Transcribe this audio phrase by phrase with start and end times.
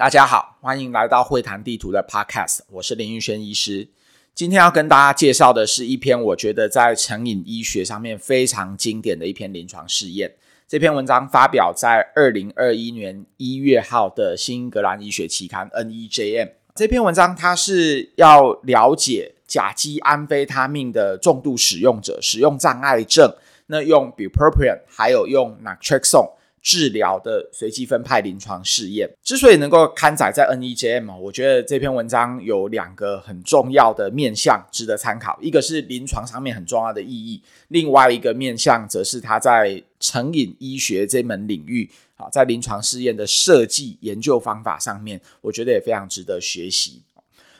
[0.00, 3.86] 大家好，欢迎来到会谈地图的 Podcast，我是林玉轩医师。
[4.34, 10.36] 今天要跟大家介绍的是一篇我觉得在成瘾医学上面非常经典的一篇临床试验。
[10.66, 16.52] 这篇文章发表在二零二一年一月号的《新英格兰医学期刊》NEJM。
[16.74, 23.30] 这篇文章它是要了解甲基安非他命的重度使用者使用障碍症，
[23.66, 26.30] 那用 bupropion 还有用 naltrexone
[26.62, 47.02] 治疗的随机分派临床试验，之所以能够刊载在 NEJM，我觉得这篇文章有两个很重要的面向值得参考，一个是临床上面很重要的意义，另外一个面向则是它在成瘾医学这门领域啊，在临床试验的设计研究方法上面，我觉得也非常值得学习。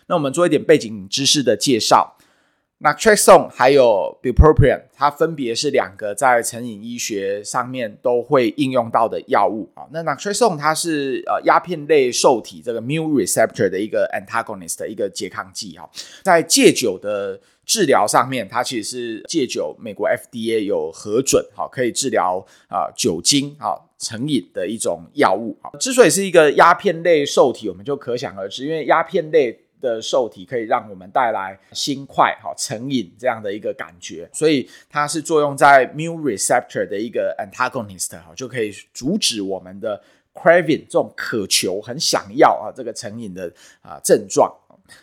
[0.07, 2.17] 那我们做一点背景知识的介绍。
[2.83, 9.85] Naltrexone 还有 bupropion，它分别是两个在成瘾医学上面都会应用到的药物啊。
[9.93, 15.91] 那 Naltrexone 它是呃鸦片类受体这个 mu receptor 的一个 antagonist 的一个拮抗剂哈，
[16.23, 25.69] 在戒酒的治疗上面，它其实是戒酒，美国 FDA 有核准哈，可以治疗啊酒精啊成瘾的一种药物啊。
[25.79, 29.61] 之所以是一个鸦片类受体，我们就可想而知，因为鸦片类。
[29.81, 40.01] 的受体可以让我们带来心快、好成瘾这样的一个感觉，所以它是作用在 mu receptor 的一个 antagonist，就可以阻止我们的
[40.35, 44.55] craving 这种渴求、很想要啊这个成瘾的啊症状，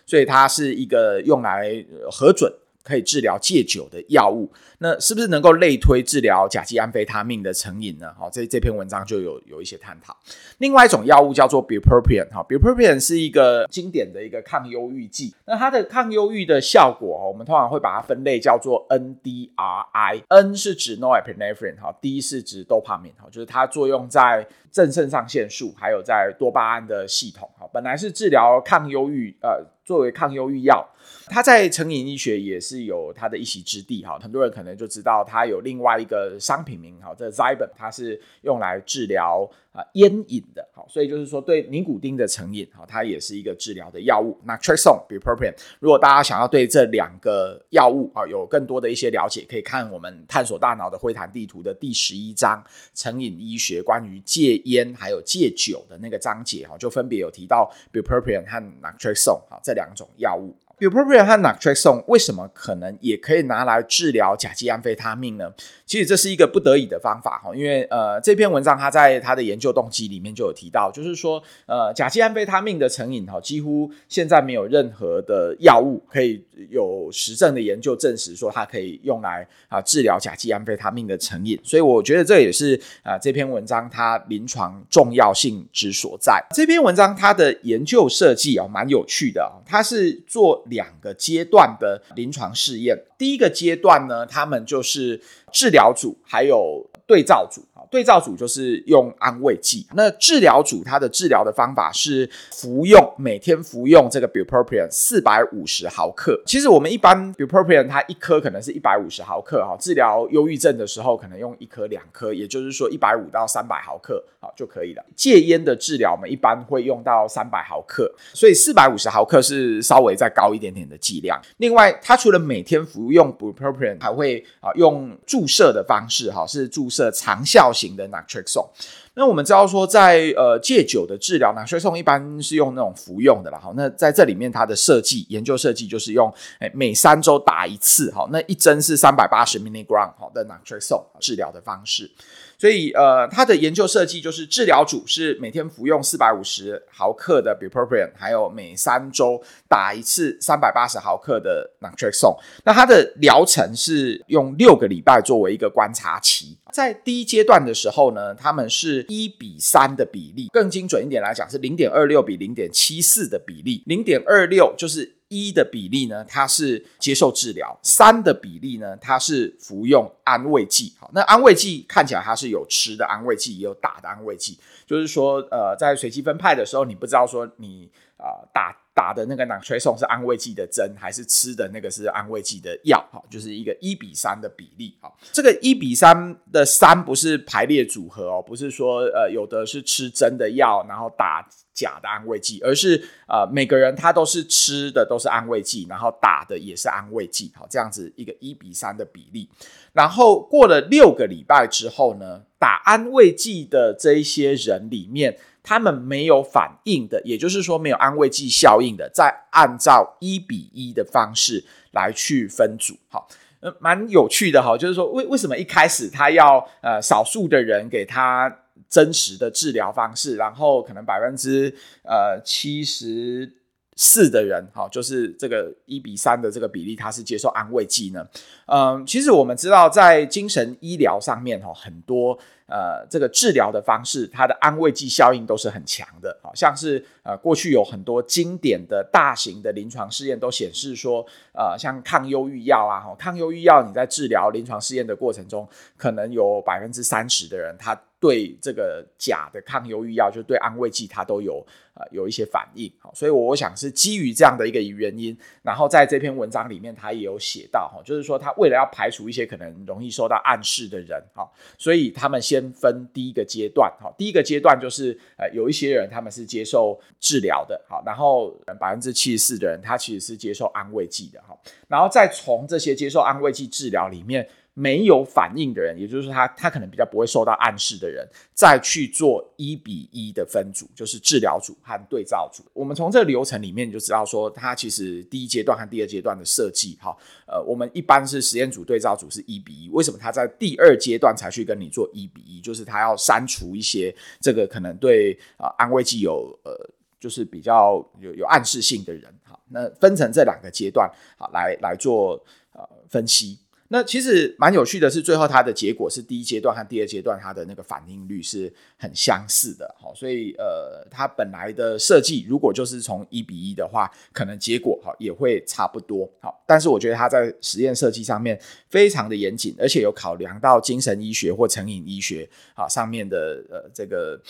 [0.05, 2.52] 所以它是一个用来核准。
[2.88, 8.13] 可以治疗戒酒的药物，那是不是能够类推治疗甲基安非他命的成瘾呢？
[8.17, 10.16] 好，这这篇文章就有有一些探讨。
[10.59, 15.35] 另外一种药物叫做 bupropion，哈，bupropion 是一个经典的一个抗忧郁剂。
[15.45, 20.23] 那它的抗忧郁的效果，我们通常会把它分类叫做 NDRI。
[20.30, 30.85] N 是指 norepinephrine，哈，D 是指 dopamine，哈，就是它作用在正肾上腺素还有在多巴胺的系统，哈，本来是治疗抗忧郁，呃，作为抗忧郁药。
[31.27, 44.36] 它在成瘾医学也是有它的一席之地哈，很多人可能就知道它有另外一个商品名哈，这 Zyban 它是用来治疗啊烟瘾的，好，所以就是说对尼古丁的成瘾好，它也是一个治疗的药物。
[44.48, 52.64] Naltrexone、bupropion，如果大家想要对这两个药物啊有更多的一些了解，可以看我们探索大脑的会谈地图的第十一章
[52.95, 60.55] 成瘾医学关于戒烟还有戒酒的那个章节哈，就分别有提到 bupropion 和 Naltrexone 哈这两种药物。
[60.80, 65.52] Bupropion 和 naltrexone 为什么可能也可以拿来治疗甲基安非他命呢？
[65.88, 86.45] 其实这是一个不得已的方法哈，因为呃这篇文章它在它的研究动机里面就有提到，就是说呃甲基安非他命的成瘾哈，几乎现在没有任何的药物可以有实证的研究证实说它可以用来啊治疗甲基安非他命的成瘾，所以我觉得这也是啊这篇文章它临床重要性之所在。
[86.52, 90.64] 这篇文章它的研究设计啊蛮有趣的，它是做。
[90.70, 97.67] 两个阶段的临床试验，第一个阶段呢，他们就是治疗组还有对照组。
[97.89, 106.42] 对照组就是用安慰剂，那治疗组它的治疗的方法是服用每天服用这个 bupropion 四百五十毫克。
[106.45, 115.04] 其实我们一般 bupropion 它一颗可能是一百五十毫克哈，治疗忧郁症的时候可能用一颗两颗，也就是说一百五到三百毫克好就可以了。
[115.16, 121.39] 戒烟的治疗我们一般会用到三百毫克，所以四百五十毫克是稍微再高一点点的剂量。
[121.58, 128.69] 另外，它除了每天服用 bupropion，还会啊用注射的方式哈，是注射长效型的 naltrexone。
[129.18, 133.57] 那我们知道说在，呃戒酒的治疗，naltrexone 一般是用那种服用的啦。
[133.57, 142.12] 好，那在这里面它的设计研究设计就是用诶每三周打一次，好，那一针是三百八十 milligram 好的 naltrexone 治疗的方式。
[142.60, 152.38] 所以呃，它的研究设计就是治疗组是每天服用四百五十毫克的 bupropion，还有每三周打一次三百八十毫克的 naltrexone。
[152.66, 156.57] 那它的疗程是用六个礼拜作为一个观察期。
[156.72, 163.83] 在第一阶段的时候呢，他们是一比三的比例，更精准一点来讲是零点二六比零点七四的比例。
[163.86, 170.94] 零点二六就是一的比例呢，它是接受治疗；三的比例呢，它是服用安慰剂。
[171.00, 174.57] 好，那安慰剂看起来它是有吃的安慰剂，也有打的安慰剂。
[174.86, 178.75] 就是说，呃，在随机分派的时候，你不知道说你啊、打。
[178.98, 183.00] 打的那个 naltrexone 是安慰剂的针，还是吃的那个是安慰剂的药？
[183.12, 184.98] 哈，就是一个一比三的比例。
[185.00, 197.52] 哈，这个一比三的三不是排列组合哦，不是说呃有的是吃真的药，然后打假的安慰剂，而是呃每个人他都是吃的都是安慰剂，然后打的也是安慰剂。
[197.54, 199.48] 好，这样子一个一比三的比例。
[199.94, 205.38] 然后过了六个礼拜之后呢，打安慰剂的这一些人里面。
[205.68, 211.62] 他们没有反应的，也就是说没有安慰剂效应的，再按照一比一的方式
[211.92, 212.96] 来去分组。
[213.10, 213.28] 好，
[213.60, 218.50] 呃，蛮有趣的哈，就是说为为什么一开始他要呃少数的人给他
[218.90, 223.52] 真实的治疗方式，然后可能百分之呃七十。
[223.98, 228.26] 四的人，哈，就是这个一比三的这个比例，他是接受安慰剂呢。
[228.68, 245.68] 嗯，其实我们知道，在精神医疗上面，哈，很多呃这个治疗的方式，它的安慰剂效应都是很强的，好像是呃过去有很多经典的大型的临床试验都显示说，呃，像抗忧郁药啊，哈，抗忧郁药你在治疗临床试验的过程中，
[245.98, 248.00] 可能有百分之三十的人他。
[248.19, 261.48] 对这个假的抗忧郁药，就对安慰剂，它都有呃有一些反应，好，所以我想是基于这样的一个原因，然后在这篇文章里面，他也有写到哈，就是说他为了要排除一些可能容易受到暗示的人，哈，
[261.78, 268.50] 所以他们先分第一个阶段，哈，第一个阶段就是呃有一些人他们是接受治疗的，好，然后
[268.80, 271.56] 百分之七十四的人他其实是接受安慰剂的，哈，
[271.88, 274.50] 然后再从这些接受安慰剂治疗里面。
[274.79, 282.62] 没有反应的人，也就是他他可能比较不会受到暗示的人，再去做一比一的分组，就是治疗组和对照组。
[282.74, 292.62] 我们从这个流程里面就知道说，他其实第一阶段和第二阶段的设计，哈，呃，我们一般是实验组、对照组是一比一，为什么他在第二阶段才去跟你做一比一？
[292.62, 296.71] 就是他要删除一些这个可能对啊、安慰剂有呃，
[297.19, 302.39] 就是比较有有暗示性的人，哈，那分成这两个阶段，好，来来做
[302.74, 303.57] 呃分析。
[303.89, 324.42] 那其实蛮有趣的是，最后它的结果是第一阶段和第二阶段它的那个反应率是很相似的，好，所以呃，它本来的设计如果就是从一比一的话，可能结果哈也会差不多，好，但是我觉得它在实验设计上面非常的严谨，而且有考量到精神医学或成瘾医学啊上面的呃这个。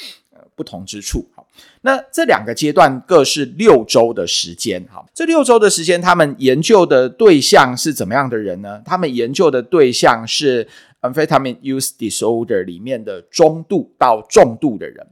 [0.56, 1.46] 不同之处，好，
[1.82, 8.82] 那这两个阶段各是六周的时间，好，这六周的时间，他们研究的对象是怎么样的人呢？
[8.86, 10.68] 他们研究的对象是
[11.02, 15.08] Amphetamine Use Disorder 里面的中度到重度的人。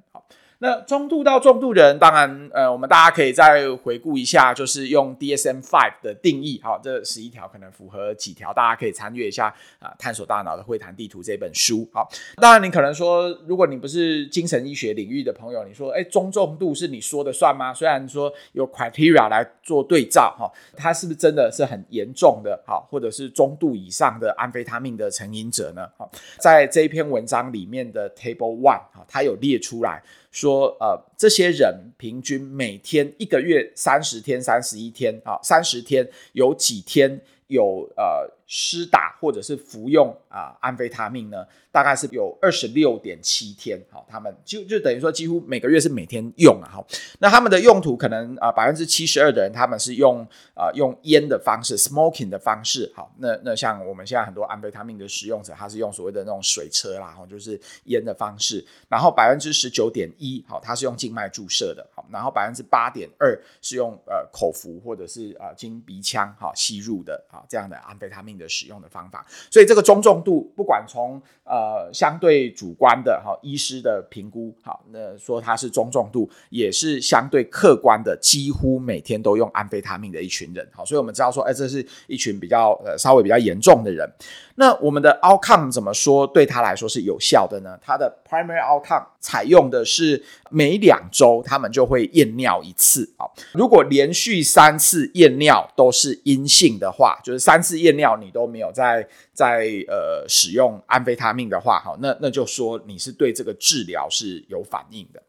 [0.59, 17.73] 那中度到重度人，当然，呃，我们大家可以再回顾一下，就是用 DSM-5 的定义，好，这十一条可能符合几条，大家可以参阅一下啊，《探索大脑的会谈地图》这本书，好，当然，你可能说，如果你不是精神医学领域的朋友，你说，哎，中重度是你说的算吗？
[17.73, 25.87] 虽然说有 criteria 来做对照，哈，它是不是真的是很严重的，好，或者是中度以上的安非他命的成瘾者呢？
[25.97, 26.09] 好，
[26.39, 30.01] 在这一篇文章里面的 Table One，哈，它有列出来。
[30.35, 38.35] 说呃，这些人平均每天一个月三十天、三十一天啊，三十天有几天有呃。
[38.47, 46.85] 施打或者是服用啊安非他命呢，大概是有二十六点七天，好，他们就就等于说几乎每个月是每天用啊，好，
[47.19, 50.21] 那他们的用途可能啊百分之七十二的人他们是用
[50.53, 68.34] 啊用烟的方式，smoking 的方式，好，那那像我们现在很多安非他命的使用者，他是用所谓的那种水车啦，哈，就是烟的方式，然后百分之十九点一，好，他是用静脉注射的，好，然后百分之八点二是用呃口服或者是啊经鼻腔哈吸入的，好，这样的安非他命。
[68.37, 84.09] 的使用的方法，所以这个中重度，不管从呃相对主观的哈医师的评估，好，那说它是中重度，也是相对客观的，几乎每天都用安非他命的一群人，好，所以我们知道说，哎，这是一群比较呃稍微比较严重的人。
[84.57, 87.77] 那我们的 outcome 怎么说对他来说是有效的呢？
[87.81, 93.27] 他的 primary outcome 采用的是每两周他们就会验尿一次啊。
[93.53, 105.21] 如果连续三次验尿都是阴性的话，就是三次验尿你都没有在在呃使用安非他命的话，好，那那就说你是对这个治疗是有反应的。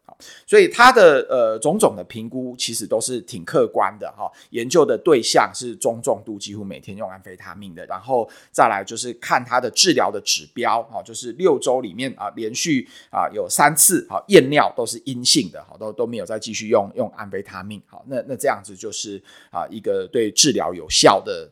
[0.46, 21.46] 所以他的呃种种的评估其实都是挺客观的哈，研究的对象是中重度，几乎每天用安非他命的，然后再来就是看他的治疗的指标哈，就是六周里面啊连续啊有三次啊验尿都是阴性的，好，都都没有再继续用用安非他命，好，那那这样子就是啊一个对治疗有效的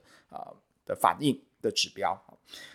[0.87, 2.21] 的反应的指标。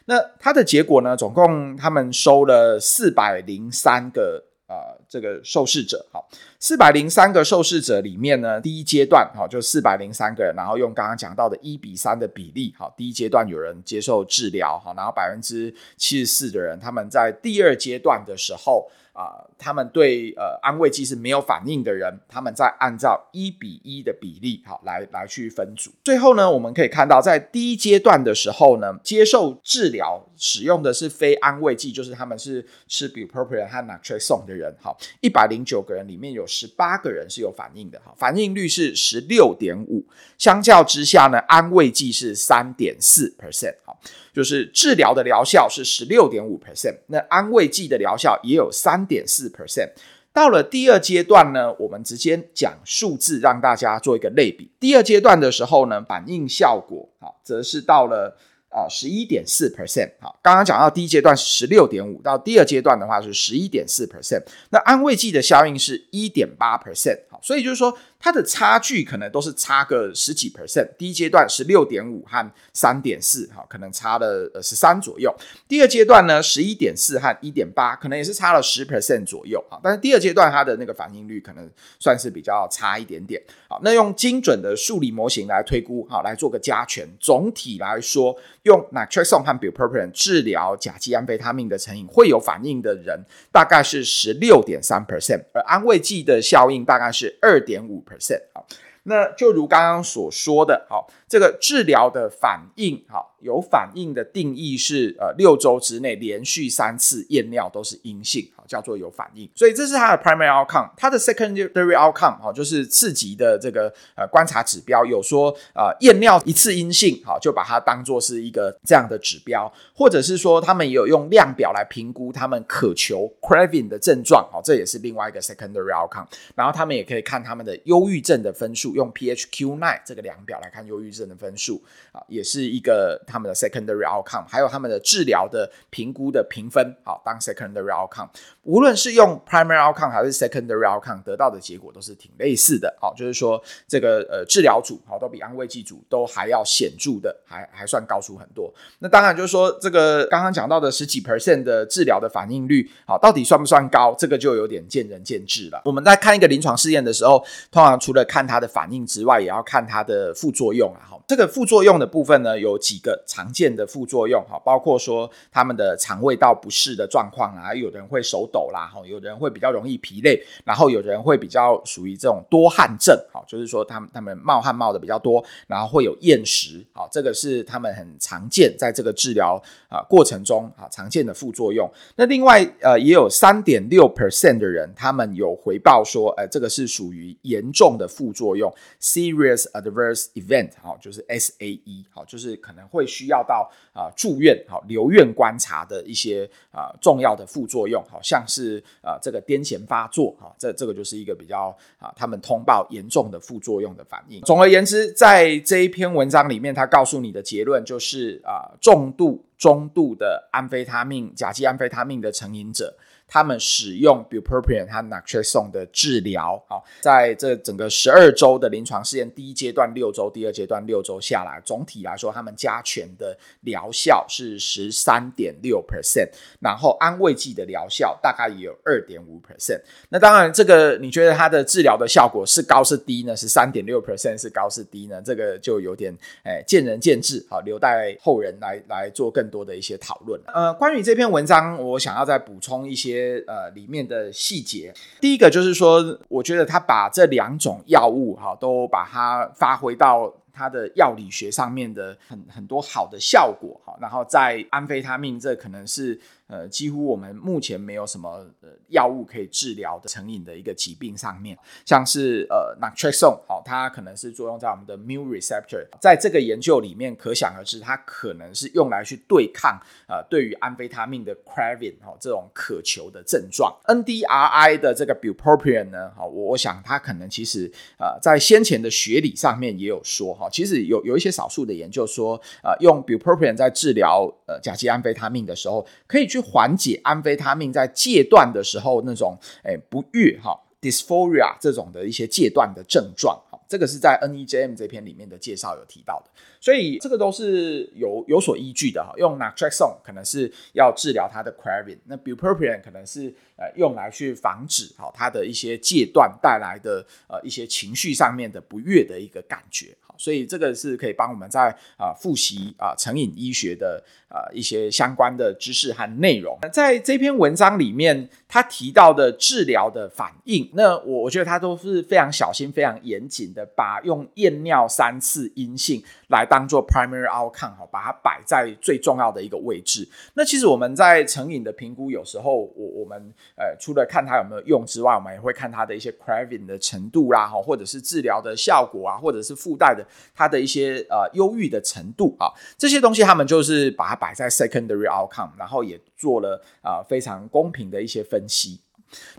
[0.06, 4.46] 那他的结果呢，总共他们收了四百零三个。
[4.70, 25.92] 呃，这个受试者，好，四百零三个受试者里面呢，第一阶段，好，就四百零三个人，然后用刚刚讲到的一比三的比例，好，第一阶段有人接受治疗，好，然后百分之七十四的人，他们在第二阶段的时候，啊、他们对呃安慰剂是没有反应的人，他们在按照一比一的比例好来来去分组。
[26.04, 40.06] 最后呢，我们可以看到，在第一阶段的时候呢，接受治疗使用的是非安慰剂，就是他们是吃 bupropion 和 naltrexone 的人，好，一百零九个人里面有十八个人是有反应的，哈，反应率是十六点五，
[40.38, 44.00] 相较之下呢，安慰剂是三点四 percent，好。
[44.32, 49.90] 就是治疗的疗效是十六点五 percent，那安慰剂的疗效也有三点四 percent。
[50.32, 54.72] 到了第二阶段呢，我们直接讲数字，让大家做一个类比。
[54.80, 58.38] 第二阶段的时候呢，反应效果好，则是到了
[58.70, 60.12] 啊十一点四 percent。
[60.22, 64.44] 好，刚刚讲到第一阶段十六点五，到第二阶段的话是十一点四 percent。
[64.70, 67.20] 那安慰剂的效应是一点八 percent。
[67.30, 67.98] 好，所以就是说。
[68.22, 75.34] 它的差距可能都是差个十几 percent，第一阶段十六点五和三点四，哈，可能差了呃十三左右。
[75.70, 93.18] 第二阶段呢，十一点四和一点八，可能也是差了十 percent 左右，啊，但是第二阶段它的那个反应率可能算是比较差一点点，好，那用精准的数理模型来推估，好，来做个加权，总体来说，用 naltrexone 和 bupropion 治疗甲基安非他命的成瘾会有反应的人，
[93.50, 98.66] 大概是十六点三 percent，而安慰剂的效应大概是二点五 percent 好，
[99.04, 103.38] 那就如刚刚所说的，好，这个治疗的反应，好。
[103.42, 109.50] 有反应的定义是，呃，六周之内连续三次验尿都是阴性，好，叫做有反应。
[109.56, 115.06] 所以这是它的 primary outcome，它的 secondary outcome，好，就是次级的这个呃观察指标。
[115.06, 126.28] 有说，呃，验尿一次阴性，好，就把它当做是一个这样的指标，或者是说他们也有用量表来评估他们渴求 craving 的症状，好，这也是另外一个 secondary outcome。
[126.56, 131.82] 然后他们也可以看他们的忧郁症的分数，用 PHQ-9 这个量表来看忧郁症的分数，
[132.12, 133.18] 啊，也是一个。
[133.30, 138.28] 他们的 secondary outcome，还有他们的治疗的评估的评分，好，当 secondary outcome，
[138.70, 148.74] 无论是用 primary outcome 还是 secondary outcome，得到的结果都是挺类似的，好，就是说这个呃治疗组，好，都比安慰剂组都还要显著的，还还算高出很多。
[149.00, 154.16] 那当然就是说这个刚刚讲到的十几 percent 的治疗的反应率，好，到底算不算高？
[154.18, 155.82] 这个就有点见仁见智了。
[155.86, 163.24] 我们在看一个临床试验的时候，通常除了看它的反应之外，也要看它的副作用啊，好，这个副作用的部分呢，有几个。
[163.30, 181.92] 常见的副作用哈，包括说他们的肠胃道不适的状况啊，有的人会手抖啦，哈，有的人会比较容易疲累，然后有的人会比较属于这种多汗症，好，就是说他们他们冒汗冒的比较多，然后会有厌食，好，这个是他们很常见在这个治疗啊过程中啊常见的副作用。
[182.16, 193.06] 那另外呃也有三点六 percent 的人，他们有回报说，呃这个是属于严重的副作用，serious adverse event，好，就是 SAE，好，就是可能会。
[193.10, 204.42] 需要到啊、住院好留院观察的一些啊、重要的副作用，好像是啊、这个癫痫发作啊，这这个就是一个比较啊、他们通报严重的副作用的反应。
[204.42, 212.98] 总而言之，在这一篇文章里面，他告诉你的结论就是啊、重度、中度的安非他命甲基安非他命的成瘾者。
[213.30, 229.80] 他们使用 bupropion 和 naltrexone 的治疗，好，在这整个十二周的临床试验，第一阶段六周，第二阶段六周下来，总体来说，他们加权的疗效是十三点六 percent，然后安慰剂的疗效大概也有二点五 percent。
[230.10, 233.36] 那当然，这个你觉得它的治疗的效果是高是低呢？
[233.36, 235.22] 是三点六 percent 是高是低呢？
[235.22, 236.12] 这个就有点
[236.44, 240.40] 诶见仁见智，好，留待后人来来做更多的一些讨论。
[240.48, 256.20] 呃，关于这篇文章，我想要再补充一些呃，里面的细节，第一个就是说，我觉得他把这两种药物哈，都把它发挥到它的药理学上面的很很多好的效果哈，然后在安非他命这可能是。
[256.50, 273.80] 呃，几乎我们目前没有什么呃药物可以治疗的成瘾的一个疾病上面，像是呃 naltrexone 好，它可能是作用在我们的 mu receptor，在这个研究里面，可想而知，它可能是用来去对抗呃对于安非他命的 craving 哈这种渴求的症状。
[273.86, 296.32] NDRI 的这个 bupropion 呢，好，我想它可能其实呃在先前的学理上面也有说哈，其实有有一些少数的研究说，呃用 bupropion 在治疗呃甲基安非他命的时候，可以去缓解安非他命在戒断的时候那种诶不悦哈 dysphoria 这种的一些戒断的症状，这个是在 NEJM 这篇里面的介绍有提到的，
[296.62, 299.14] 所以这个都是有有所依据的哈。
[299.18, 309.96] 用 Naltrexone 可能是要治疗它的 craving，那 Bupropion 可能是呃用来去防止哈它的一些戒断带来的呃一些情绪上面的不悦的一个感觉。
[310.20, 316.60] 所以这个是可以帮我们在啊复习啊成瘾医学的啊一些相关的知识和内容。
[316.74, 330.06] 在这篇文章里面，他提到的治疗的反应，那我我觉得他都是非常小心、非常严谨的，把用验尿三次阴性来当做 primary outcome 哈，把它摆在最重要的一个位置。
[330.34, 333.18] 那其实我们在成瘾的评估，有时候我我们
[333.56, 340.06] 呃除了看它有没有用之外，我们也会看它的一些 craving 的程度啦，哈，或者是治疗的效果啊，或者是附带的。
[340.36, 348.80] 它的一些呃忧郁的程度啊，这些东西他们就是把它摆在 secondary outcome，然后也做了、呃、非常公平的一些分析。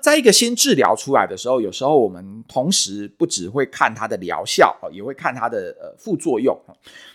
[0.01, 6.59] 在一个新治疗出来的时候，有时候我们同时不只会看它的疗效，也会看它的呃副作用。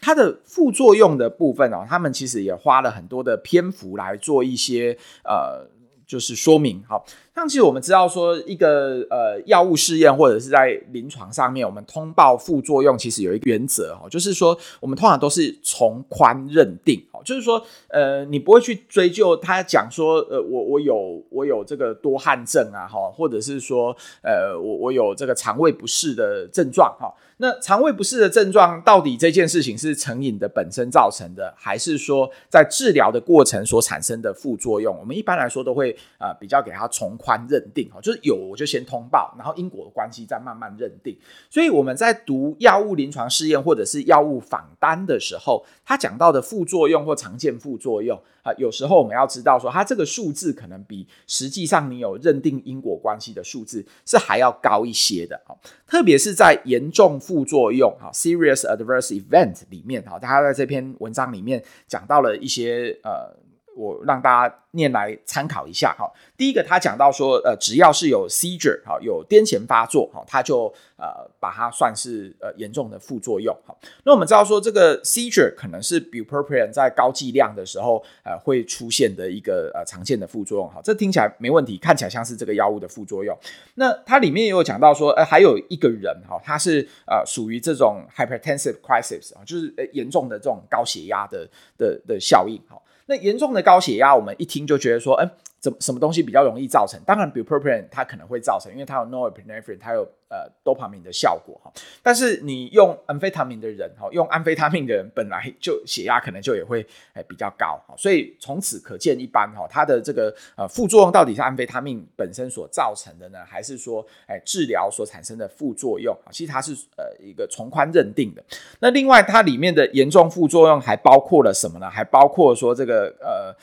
[0.01, 5.69] 它的副作用的部分哦，他们其实也花了很多的篇幅来做一些呃。
[6.07, 7.03] 就是说明好，
[7.35, 27.13] 像其实我们知道说一个呃药物试验或者是在临床上面，我们通报副作用其实有一个原则哈，就是说我们通常都是从宽认定哦，就是说呃你不会去追究他讲说呃我我有我有这个多汗症啊哈，或者是说呃我我有这个肠胃不适的症状哈。
[27.37, 34.97] 那肠胃不适的症状，到底这件事情是成瘾的本身造成的，还是说在治疗的过程所产生的副作用？
[34.97, 41.17] 我们一般来说都会、呃、比较给它从宽认定，就是有我就先通报，然后因果的关系再慢慢认定。
[41.49, 55.41] 所以我们在读药物临床试验或者是药物访单的时候，他讲到的副作用或常见副作用啊、有时候我们要知道说，它这个数字可能比实际上你有认定因果关系的数字是还要高一些的，
[55.87, 57.19] 特别是在严重。
[57.25, 63.35] 副作用哈，serious adverse event 里面哈，他在这篇文章里面讲到了一些呃。
[63.75, 66.11] 我让大家念来参考一下哈。
[66.37, 73.75] 第一个，他讲到说，呃，只要是有 seizure 哈，有癫痫发作哈，他就呃把它算是呃严重的副作用哈。
[74.03, 80.81] 那我们知道说，这个 seizure 可能是 bupropion 在高剂量的时候呃会出现的一个呃常见的副作用哈。
[80.83, 83.37] 这听起来没问题，看起来像是这个药物的副作用。
[83.75, 92.81] 那它里面也有讲到说，呃，还有一个人哈，他是呃属于这种 hypertensive crisis 啊，就是呃严重的这种高血压的的的效应哈。
[93.07, 95.29] 那严重的高血压，我们一听就觉得说，哎，
[95.65, 96.99] 怎什么东西比较容易造成？
[97.05, 100.07] 当然，bupropion 它可能会造成，因为它有 norepinephrine，它有。
[100.27, 116.17] 呃，dopamine 的效果哈，但是你用安非他命的人哈，用安非他命的人本来就血压可能就也会诶比较高哈，所以从此可见一斑哈，它的这个呃副作用到底是安非他命本身所造成的呢，还是说诶治疗所产生的副作用？
[116.31, 118.43] 其实它是呃一个从宽认定的。
[118.79, 121.87] 那另外它里面的严重副作用还包括了什么呢？
[121.87, 123.55] 还包括说这个呃。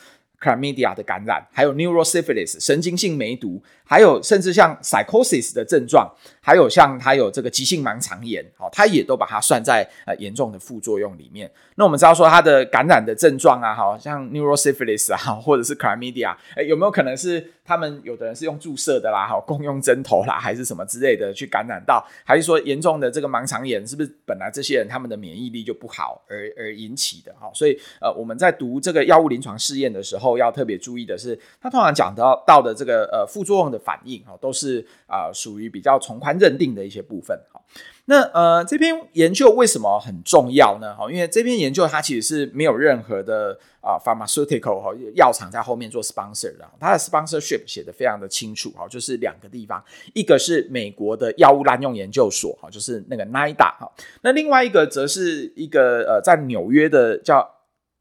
[0.43, 11.49] Chlamydia 的感染，还有 neurosyphilis 神经性梅毒，还有甚至像 psychosis 的症状，还有像它有这个急性盲肠炎，好，它也都把它算在呃严重的副作用里面。
[11.75, 22.05] 那我们知道说它的感染的症状啊，好像 neurosyphilis 啊， 或者是 Chlamydia，诶，有没有可能是他们有的人是用注射的啦，好，共用针头啦，还是什么之类的去感染到？
[22.25, 27.33] 还是说严重的这个盲肠炎是不是本来这些人他们的免疫力就不好而而引起的？
[27.39, 30.32] 好，所以呃我们在读这个药物临床试验的时候。
[30.37, 37.61] 要特别注意的是，他通常讲到到的这个呃副作用的反应哈，都是啊属于比较从宽认定的一些部分哈。
[38.05, 40.93] 那呃这篇研究为什么很重要呢？
[40.95, 53.89] 哈，因为这篇研究它其实是没有任何的啊 pharmaceutical 哈药厂在后面做 sponsor 的，它的 sponsorship 写得非常的清楚哈，就是两个地方，一个是美国的药物滥用研究所哈，就是那个 NIDA 哈，
[54.21, 57.49] 那另外一个则是一个呃在纽约的叫。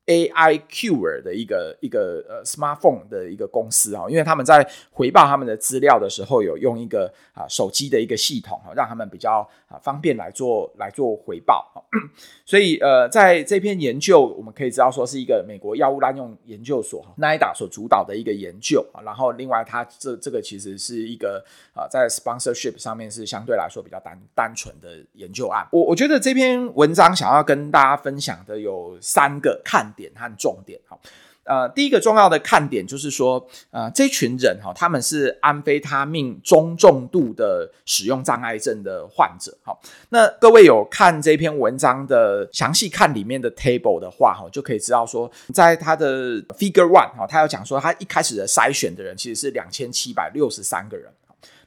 [0.07, 11.79] AI Cure 的一个一个呃 smartphone 的一个公司啊，因为他们在回报他们的资料的时候，有用一个啊手机的一个系统啊，让他们比较啊方便来做来做回报啊。
[12.45, 19.01] 所以呃，在这篇研究，我们可以知道说是一个美国药物滥用研究所 NIDA 所主导的一个研究啊。
[19.03, 25.67] 然后另外，它这这个其实是一个啊在 sponsorship 上面是相对来说比较单单纯的研究案。
[25.71, 30.99] 我我觉得这篇文章想要跟大家分享的有三个看点和重点哈，
[31.45, 39.77] 呃，第一个重要的看点就是说，呃，这群人哈，他们是安非他命中重度的使用障碍症的患者哈。
[40.11, 51.13] 那各位有看这篇文章的详细看里面的 table 的话哈，就可以知道说，在他的 Figure One 哈，他有讲说，他一开始的筛选的人其实是两千七百六十三个人。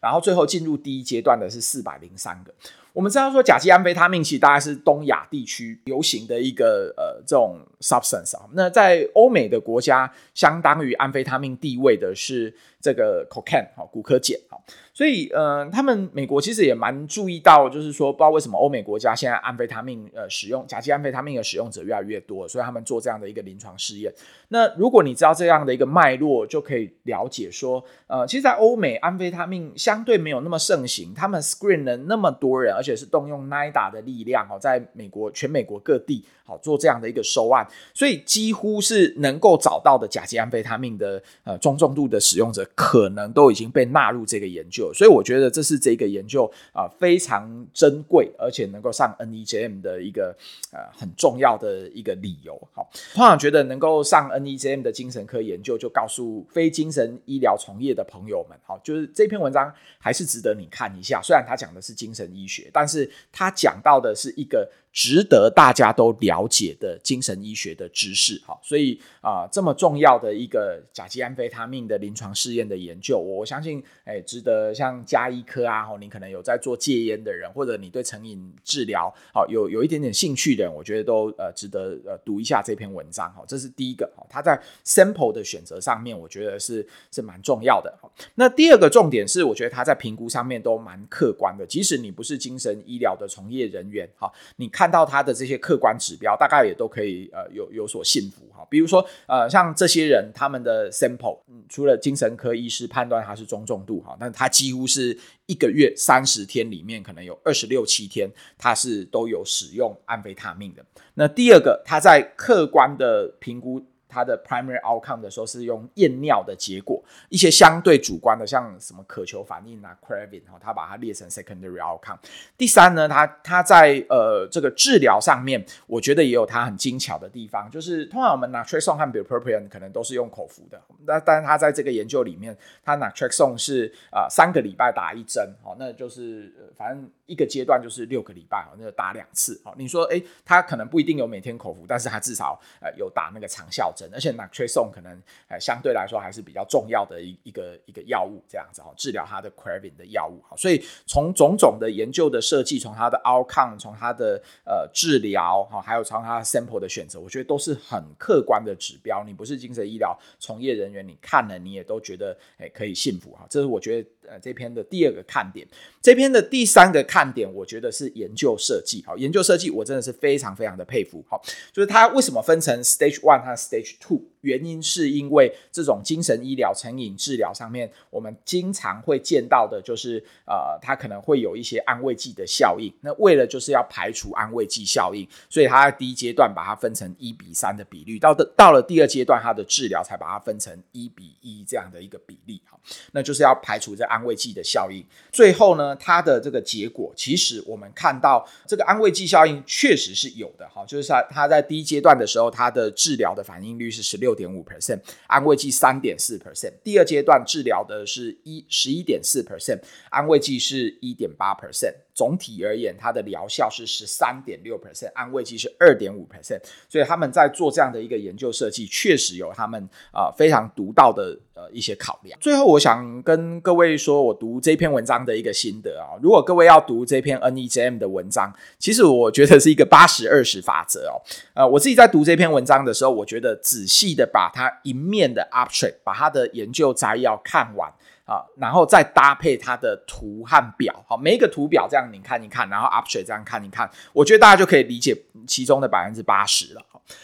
[0.01, 2.53] 然后最后进入第一阶段的是四百零三个。
[2.95, 14.57] 我们知道说甲基安非他命其实大概是东亚地区流行的一个呃这种 substance 啊，那在欧美的国家，相当于安非他命地位的是这个 cocaine 哈，古柯碱哈。
[14.93, 24.13] 所以，呃，他们美国其实也蛮注意到，就是说，不知道为什么欧美国家现在安非他命呃使用甲基安非他命的使用者越来越多，所以他们做这样的一个临床试验。
[24.47, 44.93] 那如果你知道这样的一个脉络，就可以了解说，呃，其实，在欧美安非他命相对没有那么盛行，他们 screen 了那么多人，而而且是动用 NIDA 的力量哦，在美国全美国各地好做这样的一个收案，所以几乎是能够找到的甲基安非他命的呃中重度的使用者，可能都已经被纳入这个研究。
[44.93, 50.35] 所以我觉得这是这个研究啊、非常珍贵，而且能够上 NEJM 的一个
[50.71, 52.55] 呃很重要的一个理由。
[52.75, 61.19] 好，通常觉得能够上 NEJM 的精神科研究，就告诉非精神医疗从业的朋友们，好，就是这篇文章还是值得你看一下。
[61.23, 64.69] 虽然他讲的是精神医学，但是他讲到的是一个。
[64.95, 94.84] 值得大家都了解的精神医学的知识，好，所以啊、这么重要的一个甲基安非他命的临床试验的研究，我相信，哎，值得像加医科啊，你可能有在做戒烟的人，或者你对成瘾治疗，好，有有一点点兴趣的人，我觉得都呃值得呃读一下这篇文章，好，这是第一个，好，它在 sample 的选择上面，我觉得是是蛮重要的，好，那第二个重点是，我觉得它在评估上面都蛮客观的，即使你不是精神医疗的从业人员，好，你看。
[94.85, 98.63] 看到他的这些客观指标，大概也都可以呃有有所信服哈。
[98.69, 105.17] 比如说呃，像这些人他们的 sample，嗯，除了精神科医师判断他是中重度哈，但他几乎是
[105.47, 110.85] 一个月三十天里面，可能有二十六七天他是都有使用安非他命的。
[111.15, 113.83] 那第二个，他在客观的评估。
[114.15, 122.17] 它的 primary outcome 的时候是用验尿的结果，一些相对主观的，像什么渴求反应啊，craving 哈，它把它列成 secondary outcome。
[122.57, 144.04] 第三呢，它它在呃这个治疗上面，我觉得也有它很精巧的地方，就是通常我们 naltrexone 和 bupropion 可能都是用口服的，那但是它在这个研究里面，它 naltrexone 是、呃、三个礼拜打一针，哦，那就是反正一个阶段就是六个礼拜，哦，那就打两次，哦，你说诶，他可能不一定有每天口服，但是他至少呃有打那个长效针。
[144.13, 159.23] 而且 naltrexone 可能呃相对来说还是比较重要的一一个一个药物这样子哈，治疗它的 craving 的药物哈，所以从种种的研究的设计，从它的 outcome，从它的呃治疗哈，还有从它的 sample 的选择，我觉得都是很客观的指标。
[159.25, 163.45] 你不是精神医疗从业人员，你看了你也都觉得诶可以信服哈。
[163.49, 165.67] 这是我觉得呃这篇的第二个看点。
[166.01, 169.17] 这篇的第三个看点，我觉得是研究设计好。
[169.17, 171.41] 研究设计我真的是非常非常的佩服好，
[171.71, 182.93] 就是它为什么分成 stage one 和 stage two，原因是因为这种精神医疗成瘾治疗上面，我们经常会见到的就是，呃，它可能会有一些安慰剂的效应。
[183.01, 192.61] 那为了就是要排除安慰剂效应，所以它在第一阶段把它分成一比三的比率，到的到了第二阶段，它的治疗才把它分成一比一这样的一个比例。
[192.65, 192.79] 好，
[193.11, 195.03] 那就是要排除这安慰剂的效应。
[195.31, 200.67] 最后呢，它的这个结果，其实我们看到这个安慰剂效应确实是有的。
[200.69, 206.73] 哈，就是它它在第一阶段的时候，它的治疗的反应率是十六点五 percent，安慰剂三点四 percent。
[206.83, 211.93] 第二阶段治疗的是一十一点四 percent，安慰剂是一点八 percent。
[212.15, 216.61] 总体而言，它的疗效是十三点六 percent，安慰剂是二点五 percent。
[216.89, 222.39] 所以他们在做这样的一个研究设计，确实有他们啊、非常独到的呃一些考量。
[222.39, 226.15] 最后，我想跟各位说，我读这篇文章的一个心得啊。
[226.23, 231.19] 如果各位要读这篇 NEJM 的文章，其实我觉得是一个八十二十法则哦。
[231.53, 237.91] 呃，我自己在读这篇文章的时候，我觉得仔细的把它一面的 abstract，把它的研究摘要看完。
[238.25, 245.15] 啊，然后再搭配它的图和表，好，每一个图表这样你看一看，然后 abstract 这样看一看，我觉得大家就可以理解
[245.47, 246.81] 其中的百分之八十了。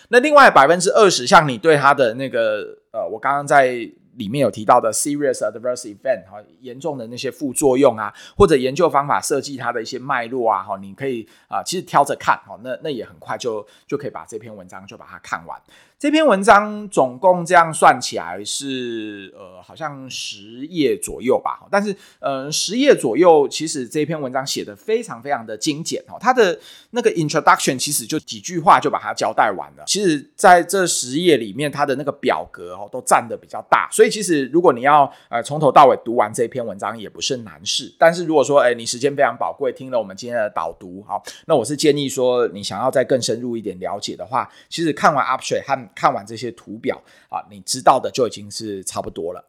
[0.10, 3.90] 那另外百分之二十，像你对它的那个，呃，我刚刚在。
[4.16, 15.60] 里面有提到的 serious adverse event 哈，严重的那些副作用啊，或者研究方法设计它的一些脉络啊，哈，你可以啊，其实挑着看，哈，那那也很快就就可以把这篇文章就把它看完。
[16.02, 26.58] 这篇文章总共这样算起来是呃，好像十页左右吧，但是呃，十页左右，其实这篇文章写的非常非常的精简哈，它的
[26.90, 29.84] 那个 introduction 其实就几句话就把它交代完了。
[29.86, 33.88] 其实在这十页里面，它的那个表格哦，都占的比较大。
[33.92, 37.94] 所以其实，如果你要呃从头到尾读完这篇文章，也不是难事。
[38.00, 49.46] 但是如果说，哎，你时间非常宝贵，听了我们今天的导读，好，那我是建议说，你想要再更深入一点了解的话，其实看完 Upstream 和看完这些图表啊，你知道的就已经是差不多了。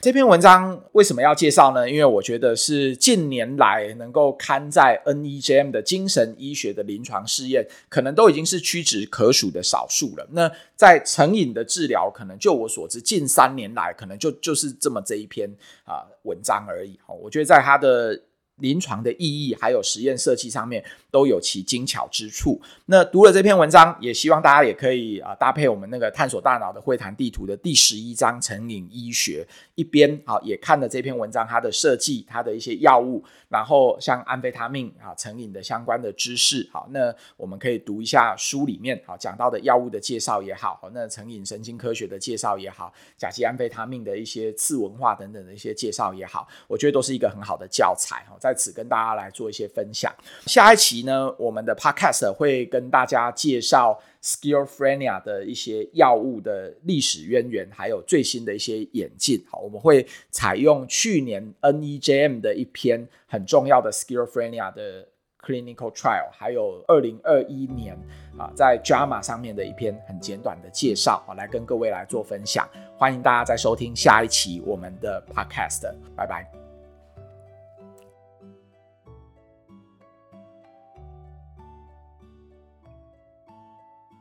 [0.00, 1.90] 这篇文章为什么要介绍呢？
[1.90, 10.26] 因为我觉得是近年来能够刊在 NEJM 的精神医学的临床试验，可能都已经是屈指可数的少数了。
[10.30, 15.46] 那在成瘾的治疗，可能就我所知，近三年来可能就就是这么这一篇
[15.84, 16.98] 啊文章而已。
[17.20, 18.18] 我觉得在它的
[18.56, 20.82] 临床的意义还有实验设计上面
[21.16, 22.60] 都有其精巧之处。
[22.84, 36.68] 那读了这篇文章，也希望大家也可以啊搭配我们那个探索大脑的会谈地图的第十一章成瘾医学，一边啊也看了这篇文章它的设计，它的一些药物，然后像安非他命啊成瘾的相关的知识。
[36.70, 48.24] 好，那我们可以读一下书里面啊讲到的药物的介绍也好，那成瘾神经科学的介绍也好，甲基安非他命的一些次文化等等的一些介绍也好，我觉得都是一个很好的教材。
[48.38, 50.12] 在此跟大家来做一些分享。
[50.46, 59.42] 下一期呢，我们的 Podcast 会跟大家介绍 Schizophrenia 的一些药物的历史渊源，还有最新的一些演进。
[59.50, 65.08] 好，我们会采用去年 NEJM 的一篇很重要的 Schizophrenia 的
[65.40, 67.96] Clinical Trial，还有二零二一年
[68.36, 72.68] 啊在 JAMA 上面的一篇很简短的介绍，好，来跟各位来做分享。
[72.98, 76.65] 欢迎大家再收听下一期我们的 Podcast，拜拜。